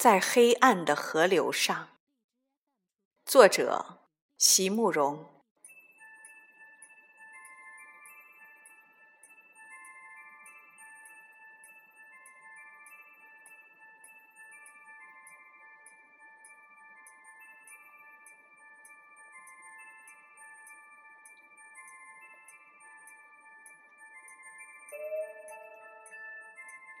[0.00, 1.90] 在黑暗的河流上，
[3.26, 3.98] 作者
[4.38, 5.26] 席慕容。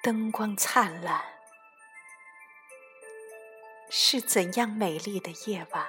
[0.02, 1.39] 灯光灿烂，
[3.92, 5.84] 是怎样美丽的夜晚？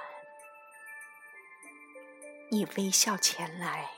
[2.50, 3.90] 你微笑前来，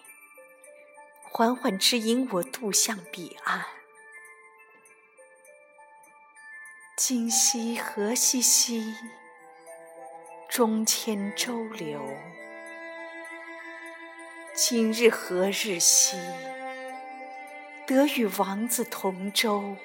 [1.23, 3.65] 缓缓指引我渡向彼岸。
[6.99, 8.95] 今夕何夕兮，
[10.51, 12.03] 终牵周流。
[14.55, 16.19] 今日何日兮，
[17.87, 19.79] 得与王子同舟。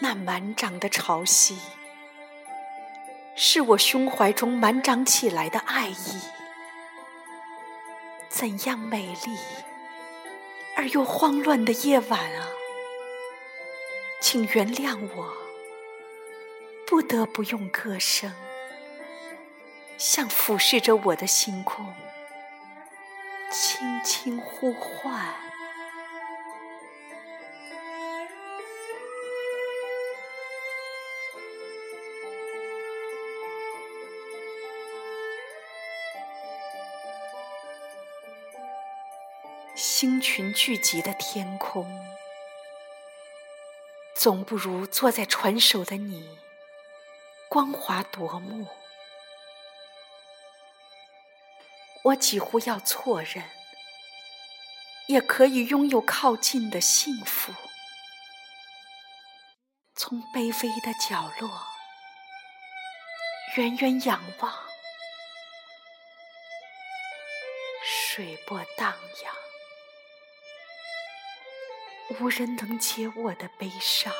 [0.00, 1.56] 那满长的潮汐，
[3.34, 6.20] 是我胸怀中满长起来的爱意。
[8.28, 9.36] 怎样美丽
[10.76, 12.48] 而又慌乱的夜晚啊！
[14.20, 15.32] 请原谅我，
[16.86, 18.32] 不得不用歌声，
[19.96, 21.92] 向俯视着我的星空，
[23.50, 25.47] 轻轻呼唤。
[39.90, 41.90] 星群聚集的天空，
[44.14, 46.38] 总不如坐在船首的你
[47.48, 48.68] 光华夺目。
[52.04, 53.42] 我几乎要错认，
[55.06, 57.54] 也可以拥有靠近的幸福。
[59.96, 61.66] 从卑微的角落，
[63.56, 64.54] 远远仰望，
[67.82, 68.94] 水波荡
[69.24, 69.47] 漾。
[72.10, 74.12] 无人能解我的悲伤，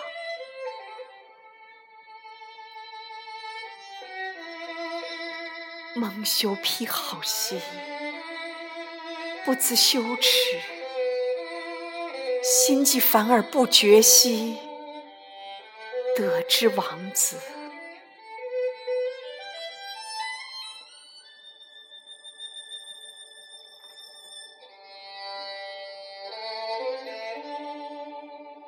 [5.94, 7.60] 蒙羞披好兮，
[9.44, 10.58] 不自羞耻；
[12.42, 14.58] 心悸反而不觉兮，
[16.14, 17.36] 得之王子。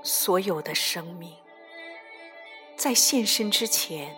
[0.03, 1.37] 所有的生命，
[2.77, 4.17] 在现身之前，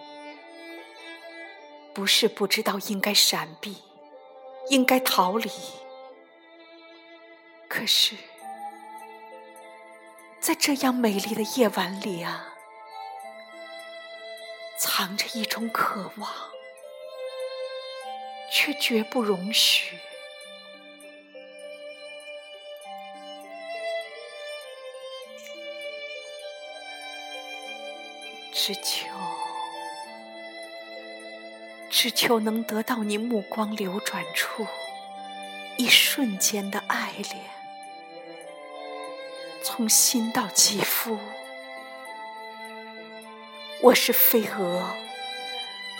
[1.92, 3.82] 不是不知道应该闪避，
[4.68, 5.50] 应该逃离，
[7.68, 8.16] 可是，
[10.40, 12.54] 在这样美丽的夜晚里啊，
[14.78, 16.30] 藏着一种渴望，
[18.52, 19.98] 却绝不容许。
[28.54, 29.08] 只求，
[31.88, 34.66] 只求能得到你目光流转处
[35.78, 37.40] 一瞬间的爱恋，
[39.62, 41.18] 从心到肌肤。
[43.80, 44.84] 我是飞蛾，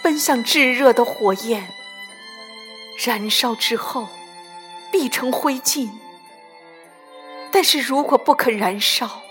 [0.02, 1.66] 奔向炙热的火焰，
[3.02, 4.08] 燃烧之后
[4.92, 5.88] 必成灰烬。
[7.50, 9.22] 但是如果不肯燃烧，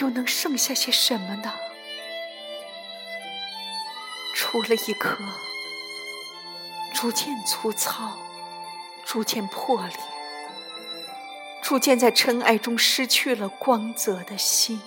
[0.00, 1.54] 又能剩下些什么呢？
[4.34, 5.18] 除了一颗
[6.94, 8.16] 逐渐粗糙、
[9.04, 9.96] 逐渐破裂、
[11.62, 14.80] 逐渐在尘埃中失去了光泽的心。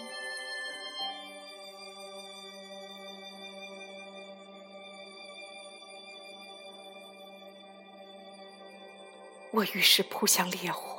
[9.52, 10.99] 我于是扑向烈火。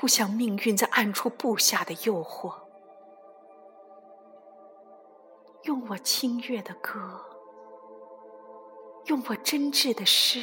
[0.00, 2.54] 扑向命运在暗处布下的诱惑，
[5.64, 7.20] 用我清越的歌，
[9.04, 10.42] 用我真挚的诗，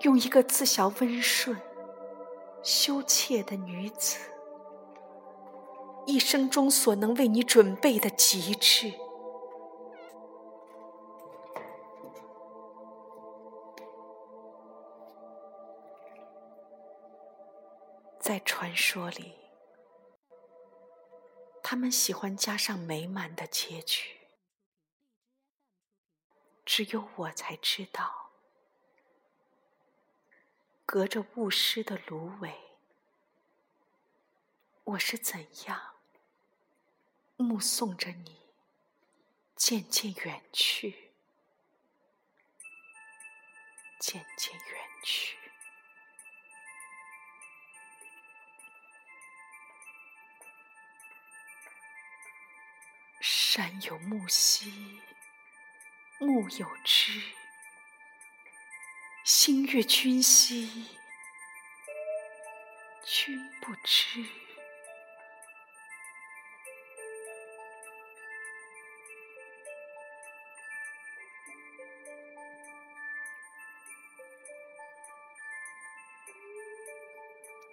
[0.00, 1.54] 用一个自小温顺、
[2.62, 4.18] 羞怯的女子
[6.06, 8.94] 一生中所能为你准备的极致。
[18.24, 19.34] 在传说里，
[21.62, 24.20] 他们喜欢加上美满的结局。
[26.64, 28.30] 只有我才知道，
[30.86, 32.54] 隔着雾湿的芦苇，
[34.84, 35.96] 我是怎样
[37.36, 38.40] 目送着你
[39.54, 41.12] 渐渐远去，
[44.00, 45.36] 渐渐远去。
[53.56, 55.00] 山有木兮，
[56.18, 57.20] 木有枝；
[59.24, 60.88] 星月君兮，
[63.04, 64.24] 君不知。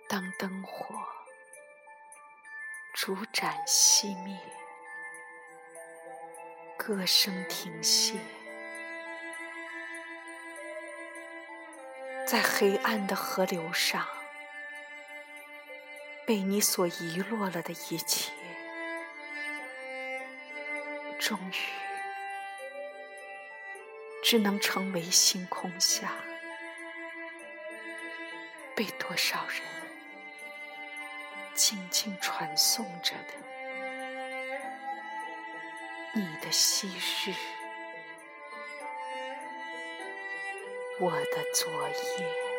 [0.07, 0.95] 当灯火
[2.93, 4.60] 烛盏熄灭。
[6.83, 8.15] 歌声停歇，
[12.25, 14.03] 在黑暗的河流上，
[16.25, 18.31] 被你所遗落了的一切，
[21.19, 21.55] 终于
[24.23, 26.11] 只能成为星空下
[28.75, 29.61] 被多少人
[31.53, 33.50] 静静传颂着的。
[36.13, 37.33] 你的昔日，
[40.99, 42.50] 我的昨夜。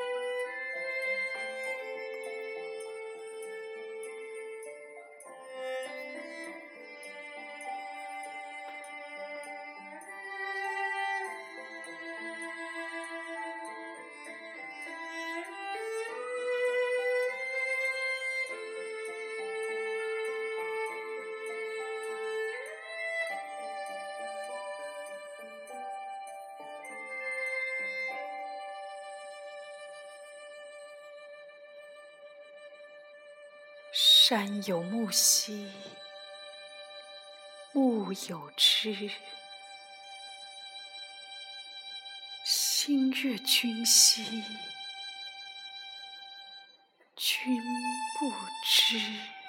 [34.34, 35.70] 山有木兮，
[37.75, 39.11] 木有枝；
[42.43, 44.25] 心悦君兮，
[47.14, 47.62] 君
[48.19, 48.32] 不
[48.64, 49.41] 知。